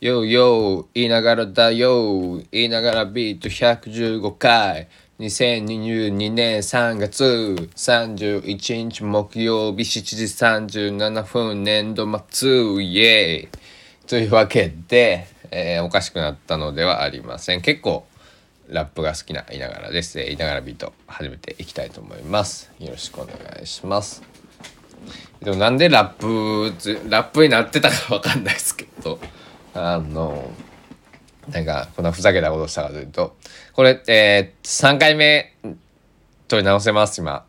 [0.00, 2.42] ようよう言いながらだよ。
[2.52, 4.88] 言いながらビート115回。
[5.18, 7.70] 2022年3月。
[7.74, 10.24] 31日木曜日7時
[10.84, 12.82] 37分年度末。
[12.82, 17.62] イエーイというわけで、えーおかしくなったのではありません。
[17.62, 18.06] 結構
[18.68, 22.70] ラップが好きな言いながらです、いながらビート始めていきたいと思います。
[22.78, 24.35] よろしくお願いします。
[25.42, 26.72] でもなんでラップ
[27.08, 29.18] ラップになってたかわかんないですけど。
[29.76, 30.50] あの
[31.50, 33.36] なんかこんなふざけたことしたかというと
[33.74, 35.54] これえー、3回目
[36.48, 37.44] 撮り直せます今。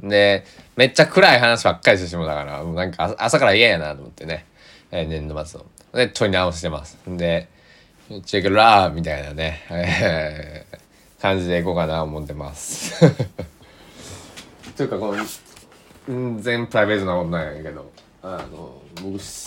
[0.00, 0.44] で
[0.76, 4.46] めっちゃ暗い話ばっかりしてしまうだからもうなんか朝から嫌やなと思ってね、
[4.90, 5.66] えー年度末の。
[5.92, 6.98] で撮り直してます。
[7.06, 7.48] で
[8.24, 10.78] チェックラーみたいなね、えー
[11.20, 12.94] 感じでいこうかな思ってます。
[14.76, 15.24] というかこの
[16.08, 17.90] うん全プライベートなことないんやけど。
[18.20, 19.46] あの僕よいし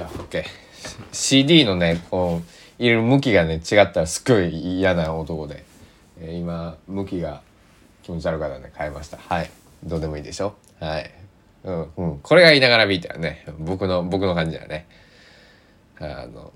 [0.00, 0.44] ょ OK
[1.10, 5.64] CD のねこう入れる向きがね違ったらすっごい嫌な男で、
[6.20, 7.42] えー今向きが
[8.04, 9.16] 気持ち悪かったんで変えました。
[9.18, 9.50] はい。
[9.82, 10.54] どうでもいいでしょ？
[10.78, 11.10] はい。
[11.64, 12.18] うんうん。
[12.20, 14.86] これが言いながらビートやね僕の僕の感じだね。
[15.98, 16.52] あの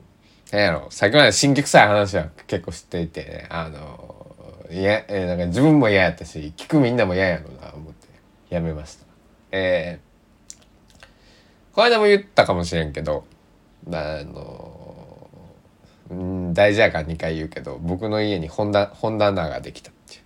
[0.53, 4.37] なんやろさっきまで新規臭い話は結構知っていてねあの
[4.71, 7.73] いや、えーなんか自分も嫌やったし聞くみんなも嫌やろな。
[8.51, 9.07] やめました。
[9.53, 11.05] えー、
[11.73, 13.25] この間も言ったかもしれんけど
[13.87, 15.31] あの
[16.11, 20.21] うん大事やから2回言うけど僕の家に本棚本棚ができたっていう。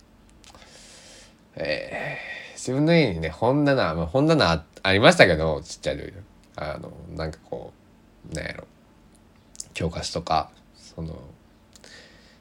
[1.57, 6.13] えー、自分の家にね本棚、まあ、本棚あありましたけどちっちゃい時。
[6.57, 7.73] あのなんかこ
[8.31, 8.65] うなんやろ。
[9.73, 11.19] 教科書とかその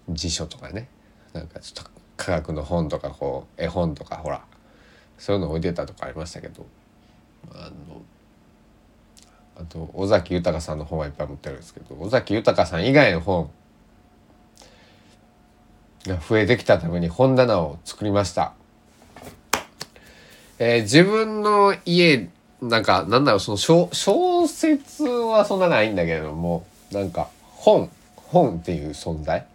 [0.08, 0.88] 辞書とかね。
[1.34, 4.44] なんかちょっと科学の本とかこう絵本とかほら。
[5.18, 6.66] そういうの置いてたとかありましたけど
[7.52, 8.02] あの
[9.56, 13.50] あと尾崎豊さんの本はいっぱい持ってるんですけど尾崎豊さん以外の本
[16.06, 18.52] が増えてきたために本棚を作りました。
[20.58, 22.28] えー自分の家
[22.60, 29.46] なんかなんだろうその小小説はそんなないんだけれどもなんか本本っていう存在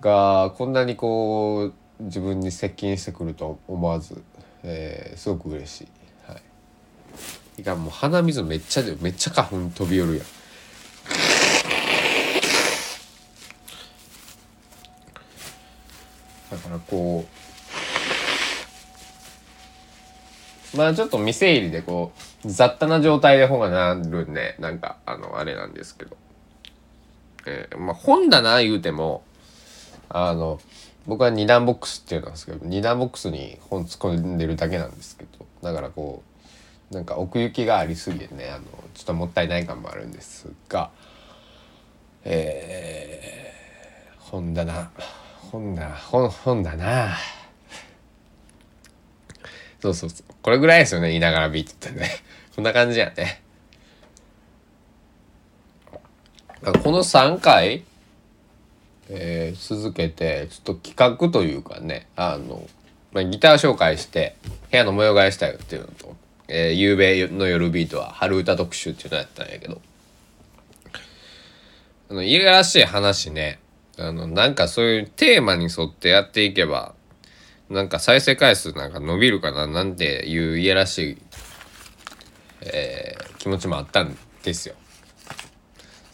[0.00, 4.22] がこんなにこう自分に接近してくると思わず、
[4.64, 5.88] えーすごく嬉しい。
[6.26, 6.36] は
[7.58, 10.26] い、いかもう鼻水めっちゃめっちゃ花粉飛び寄るやん。
[16.50, 17.26] だからこ
[20.74, 22.12] うまあちょっと店入りでこ
[22.44, 26.16] う雑多な状態で本が並るんでなんかあのあれなんですけど、
[27.46, 29.22] えーまあ本棚言うても
[30.08, 30.60] あの
[31.08, 36.22] 僕は二段ボックスっていうのなんですけど二段ボックスに本突っ込んでるだけなんですけどだからこ
[36.92, 38.64] うなんか奥行きがありすぎてねあの
[38.94, 40.90] ちょっともったいない感もあるんですが
[42.24, 44.90] えー、本棚
[45.50, 47.16] 本棚本本棚。
[49.80, 50.34] そうそうそう。
[50.42, 52.10] これぐらいですよね言いながらビートってね。
[52.54, 53.42] こんな感じやね。
[56.60, 57.84] この3回
[59.08, 62.66] えー続けてちょっと企画というかねあの、
[63.12, 64.36] まあ、ギター紹介して
[64.70, 66.16] 部屋の模様替えしたよっていうのと
[66.48, 69.80] 「えー、夕べの夜ビート」は春歌特集っていうのやったんやけど
[72.10, 73.60] あのいやらしい話ね
[73.98, 76.94] あのなんかそういうテーマに沿ってやっていけば
[77.70, 81.18] なんか再生回数なんか伸びるかななんていういやらしい、
[82.62, 84.74] えー気持ちもあったんですよ。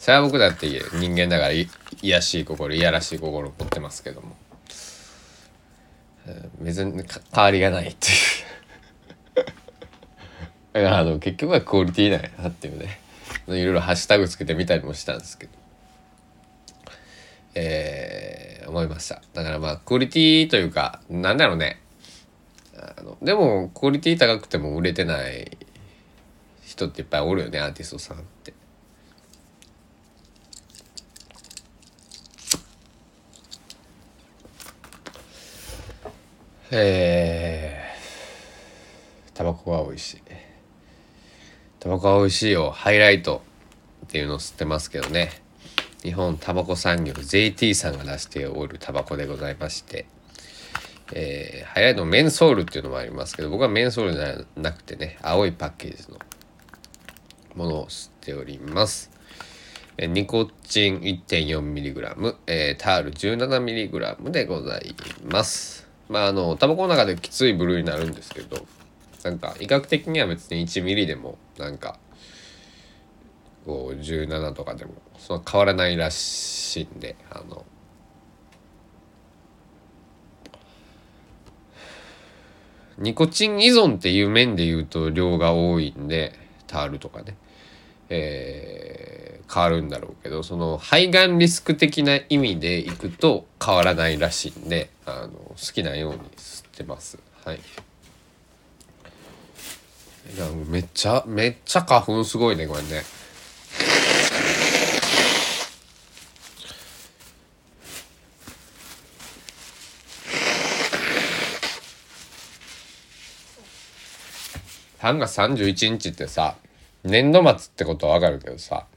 [0.05, 0.67] それは僕だって
[0.99, 1.67] 人間だからい
[2.03, 4.35] やしい心いやらしい心を持ってますけども、
[6.61, 8.09] 別に変わりがないって
[10.77, 10.85] いう。
[10.87, 12.99] あの結局はクオリティなんやなっていうね。
[13.47, 15.51] いろいろハッシュタグつけてみたりもしたんですけど。
[17.55, 19.23] えー思いました。
[19.33, 21.81] だからまあクオリティというかなんだろうね。
[22.77, 25.57] あのでもクオリティ高くても売れてない
[26.63, 28.53] 人っていっぱいおるよねアーティストさんって。
[36.77, 40.21] えー、タバコが美味しい。
[41.79, 43.41] タバコが美味しいよハイライト
[44.05, 45.31] っていうのを吸ってますけどね。
[46.03, 50.05] 日本タバコ産業 JT さんが出しておるタバコでございまして。
[51.13, 56.17] えーハイライトのメンソールっていうのもありますけど僕はメンソールじゃなくてね青いパッケージの
[57.55, 59.11] ものを吸っております。
[59.97, 64.93] えニコチン 1.4mg、えータール 17mg でござい
[65.23, 65.84] ます。
[66.09, 68.65] まああのタバコの中できつい部類になるんですけど
[69.23, 71.97] なんか医学的には別に 1mm でもなんか
[73.65, 77.65] 1517とかでもその変わらないらしいんであの
[82.97, 86.33] ニコチン依存っていう面で言うと量が多いんで
[86.67, 87.35] タールとかね、
[88.09, 89.14] えー、
[89.51, 97.19] 変わるんだろうけどその肺がんリスク的な意味でいくと変わらないらしいんであの好きなように吸ってます。
[97.43, 97.57] はい。
[97.57, 97.59] い
[100.39, 103.03] やめっちゃめっちゃ花粉すごいねこれね。
[114.99, 116.55] 3月31日ってさ
[117.03, 118.87] 年度末ってことはわかるけどさ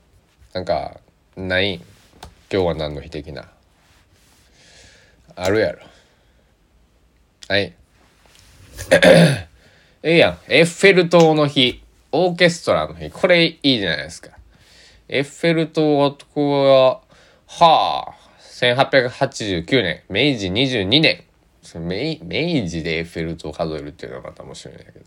[0.52, 1.00] なんか
[1.36, 1.74] ない
[2.50, 3.48] 今日は何の日的な？
[5.36, 5.80] あるやろ。
[7.48, 7.74] はい。
[8.90, 9.48] え
[10.02, 10.38] えやん。
[10.48, 11.82] エッフェル塔の日。
[12.10, 13.10] オーケストラの日。
[13.10, 14.30] これいいじゃないですか。
[15.08, 17.00] エッフェル塔はこは
[17.46, 21.24] はあ1889年明治22年。
[21.74, 25.04] 明明治でエッフェル塔を数えるっていうのはまた面白いんだけど。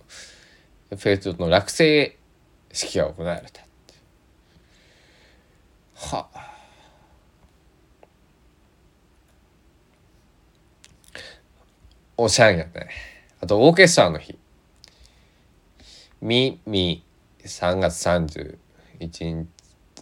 [0.91, 2.15] エッフェル塔の落成
[2.71, 3.63] 式が行われた。
[6.09, 6.27] は。
[12.17, 12.89] おしゃれやね。
[13.39, 14.37] あとオーケストラの日。
[16.21, 17.03] みみ
[17.43, 18.57] 3月31
[18.99, 19.47] 日。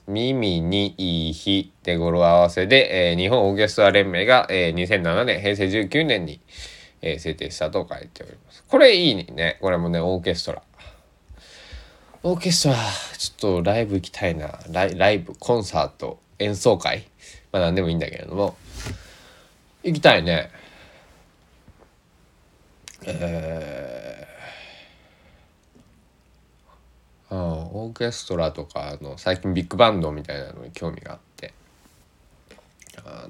[0.07, 6.41] 耳にいい日で語呂合わせで、えー、日本オーケストラ連盟が、えー、2007年平成19年に、
[7.01, 8.63] えー、制定したと書いております。
[8.67, 9.59] これいいね。
[9.61, 10.63] これもねオーケストラ。
[12.21, 12.75] オーケストラ
[13.17, 14.59] ちょっとライブ行きたいな。
[14.69, 17.07] ライライブコンサート演奏会。
[17.53, 18.57] まあ何でもいいんだけれども。
[19.83, 20.51] 行きたいね。
[23.05, 31.53] えー、あオーケストラとかあの最近ビッグバンドみたいなのに興味があって。
[33.05, 33.29] あ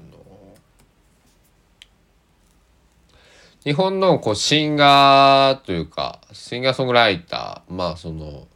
[3.62, 7.72] 日本のこうシンガーというかシンガーソングライター。
[7.72, 8.48] まあその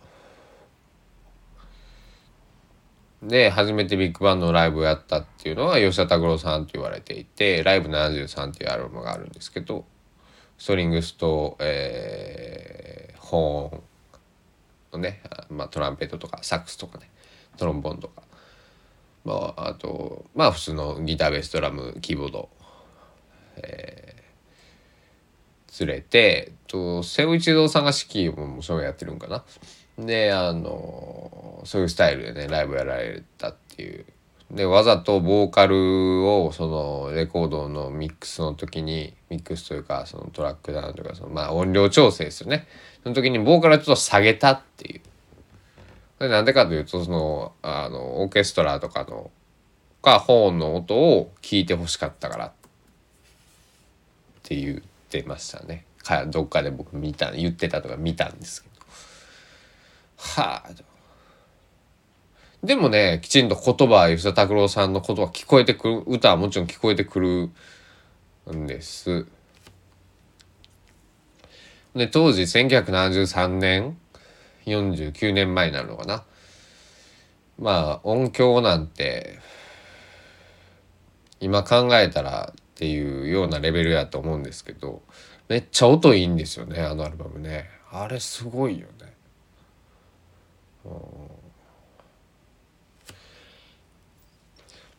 [3.29, 9.85] で初めてビッグバンドのライブをやったっていうのは吉田拓郎さんと言われていて「ライブ73」っていうアルバムがあるんですけど
[10.59, 13.83] ストリングスと、えー、ホーン
[14.93, 17.11] のね、まあ、トランペットとかサックスとかね
[17.57, 18.23] トロンボンとか、
[19.25, 22.49] まあ、あとまあ普通のギターベースドラムキーボード、
[23.57, 29.45] えー、連れてと瀬尾一郎さんが指揮もそれやってるんかな。
[29.99, 34.07] であのそういうスタイルでねライブやられたっていう。
[34.51, 42.69] でわざとボーカルをそのレコードのミックスの時にミックスというかそのトラックダウンというかそのまあ音量調整ですよね。
[43.03, 45.01] その時にボーカルちょっと下げたっていう。
[46.21, 49.31] でなんでかというとそのあのオーケストラとかの
[50.03, 52.53] かホーンの音を聞いてほしかったからっ
[54.43, 55.87] て言ってましたね。
[56.03, 58.74] かどっかで僕見た言ってたとか見たんですけど。
[60.35, 60.71] はあ。
[62.65, 67.51] でもねきちんと言葉吉田拓郎さんの言葉聞こえてくる歌はもちろん聞こえてくる
[68.53, 69.27] んです。
[71.95, 73.97] で当時1973年
[74.67, 76.25] 49年前になるのかな。
[77.59, 79.39] まあ音響なんて
[81.39, 85.03] 今考えたらっていうようなレベルやと思うんですけど
[85.49, 87.69] めっちゃ音いいんですよねあのアルバムね。
[87.93, 89.14] あれすごいよね。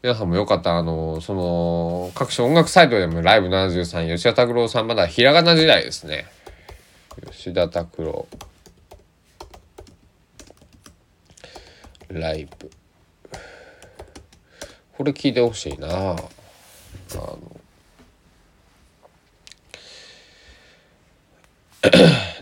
[0.01, 0.77] 皆さんもよかった。
[0.77, 6.25] あのその各種音楽サイトでもライブ73吉田拓郎さんまだひらがな時代ですね。
[7.31, 8.27] 吉田拓郎。
[12.09, 12.69] ライブ。
[14.97, 15.87] これ聞いてほしいな。
[15.87, 16.15] あ
[17.15, 17.39] の。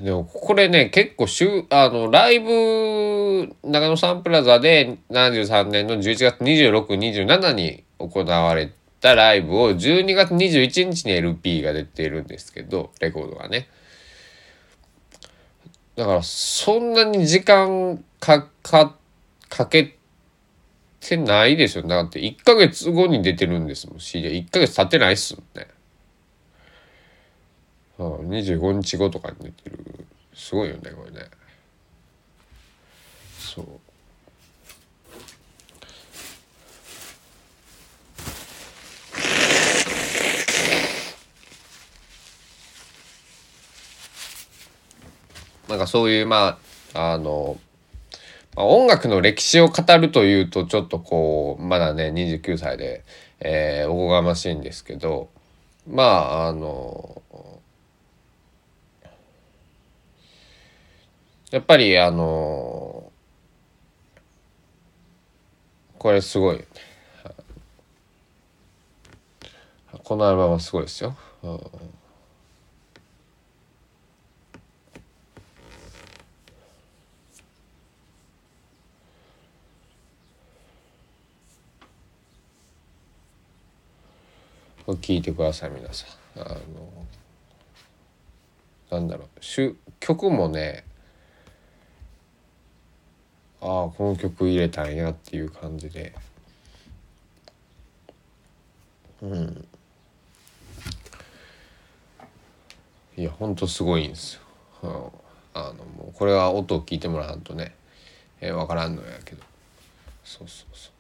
[0.02, 8.72] でもこれね結構しゅあのライブ長野サンプラザで73年の11月2627に行われ
[9.02, 13.68] たライブを12月21日に LP が出ているんですけどレコードがね。
[15.96, 18.96] だからそんなに時間かか
[19.50, 19.96] かけ
[21.00, 23.98] てないでしょだって1ヶ月後に出てるんですもん。
[23.98, 25.68] CD1 ヶ月経ってないっすもんね。
[28.00, 30.06] ああ25日後とかに出てる。
[30.34, 31.28] すごいよねこれね。
[33.38, 33.66] そう。
[45.74, 46.60] なんかそういうま
[46.94, 47.58] ああの
[48.56, 53.04] まあ音楽の歴史を語るというとちょっとこうまだね29歳で、
[53.40, 55.30] えー、おこがましいんですけど
[55.88, 57.24] まああの
[61.54, 63.12] やっぱりあの
[66.00, 66.66] これすごい。
[70.04, 71.16] このアルバムはすごいですよ。
[71.44, 71.60] うん。
[84.96, 86.42] 聞いてください皆さん。
[86.42, 86.58] あの
[88.90, 89.76] なんだろう。
[90.00, 90.92] 曲もね
[93.66, 96.14] ああこの曲入れたんやっていう感じで。
[99.22, 99.68] うん。
[103.16, 104.42] いやほんとすごいんですよ、
[104.82, 104.92] うん、
[105.54, 107.76] あのもうこれは音を聞いてもらわんとね、
[108.42, 109.44] えー、分からんのやけど。
[110.24, 110.93] そうそうそう。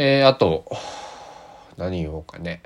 [0.00, 0.64] えー、あと
[1.76, 2.62] 何言おうかね。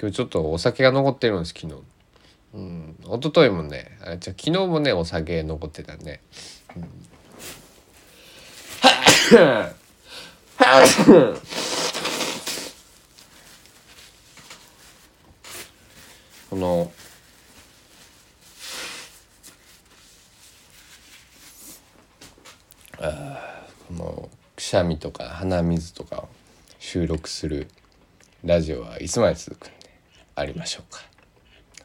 [0.00, 1.82] 今日ちょっとお酒が残ってるんです昨日。
[2.54, 6.20] うん一昨日もねあじゃ昨日もねお酒残ってたね、
[6.76, 6.82] うん、
[16.50, 16.92] この
[23.88, 26.28] このくしゃみとか鼻水とかを
[26.78, 27.68] 収録する
[28.46, 29.90] ラジオはいつまで続くんで
[30.34, 31.02] ありましょうか？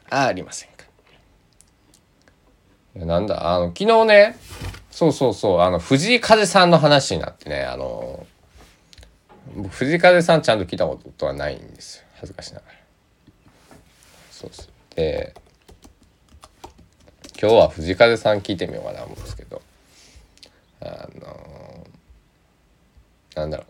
[0.08, 0.86] あありませんか？
[2.94, 3.54] なんだ？
[3.54, 4.34] あの昨日ね
[4.90, 8.26] そうそうそうあの藤井風さんの話になってねあの
[9.68, 12.04] 藤井風さんちゃんと聞いたことはないんですよ。
[12.14, 12.72] 恥ずかしながら。
[14.30, 15.34] そうそうで
[17.38, 19.60] 今日は藤井風さん聞いてみようかな思うんですけど。
[20.80, 21.59] あの
[23.34, 23.64] なんだろ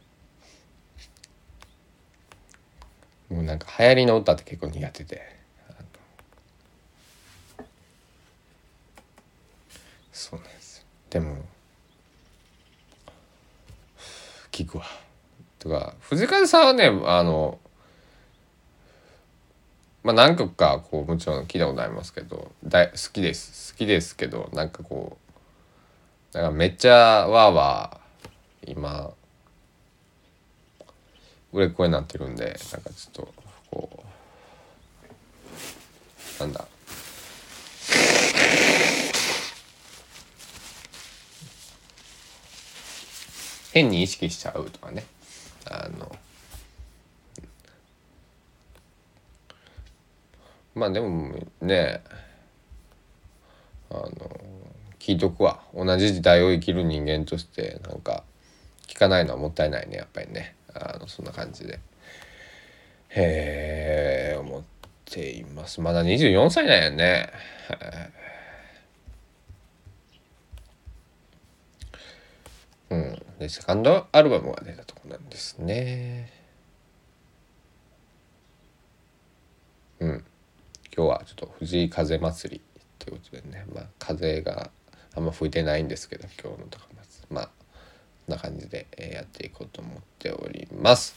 [3.31, 3.35] う。
[3.35, 5.41] もうなんか流行りの歌って結構苦手で。
[10.13, 10.85] そうなんですよ。
[11.11, 11.37] でも
[14.53, 14.85] 聞くわ。
[15.59, 17.59] とか藤風さんはねあの
[20.03, 23.73] まあ何曲かこうもちろん聞いたことありますけど大好きです。
[23.73, 25.19] 好きですけどなんかこ
[26.33, 29.13] うだかめっちゃわーわー今
[31.53, 33.35] 売れっ子になってるんでなんかちょっと
[33.71, 34.05] こ
[36.39, 36.67] うなんだ。
[43.73, 45.05] 変に意識しちゃうとかね。
[45.71, 46.11] あの
[50.75, 52.03] まあでもね
[53.91, 54.11] あの
[54.99, 55.61] 聞いとくわ。
[55.75, 58.25] 同じ時代を生きる人間としてなんか
[58.87, 60.55] 聞かないのはもったいないねやっぱりね。
[60.75, 61.81] あのそんな感じで。
[63.11, 64.63] へえ思っ
[65.05, 65.81] ています。
[65.81, 67.33] まだ24歳なんやね
[72.91, 73.23] うん。
[73.39, 76.33] でセカンドアルバムが出たとこなんですね。
[80.01, 80.25] うん。
[80.97, 82.61] 今日はちょっと藤井風祭り
[82.99, 83.67] ということでね。
[83.75, 84.71] まあ風が
[85.15, 87.25] あんま吹いてないんですけど今日の高松。
[87.31, 87.51] まあ
[88.31, 91.17] んな感じでやっていこうと思っております。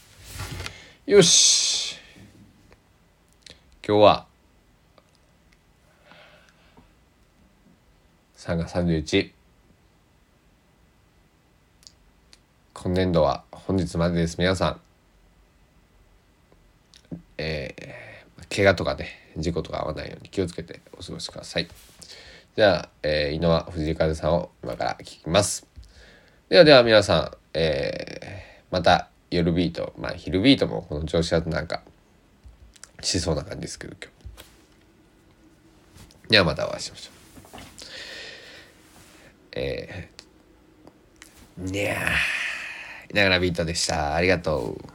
[1.05, 1.95] よし。
[3.87, 4.25] 今日は
[8.37, 9.31] 3月31
[12.73, 14.37] 今年度は本日までです。
[14.39, 14.79] 皆さん。
[17.37, 21.67] えー、怪我とかね事故とか合わないように気をつけてお過ごしください。
[22.55, 25.72] じゃあ、えー、井上藤井風さんを今から聞きます。
[26.53, 31.81] ではでは皆さん、えー、また夜ビート、まあ昼ビートもこの調子だとなんか
[33.01, 34.11] しそうな感じですけど今
[36.27, 36.29] 日。
[36.29, 37.59] ではまたお会いしましょう。
[39.53, 44.13] えー、にゃー、いながらビートでした。
[44.13, 44.92] ありがとう。